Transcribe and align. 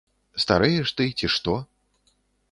Старэеш 0.43 0.93
ты, 1.01 1.05
ці 1.19 1.29
што? 1.33 1.53